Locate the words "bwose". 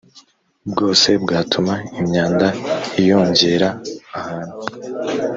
0.71-1.07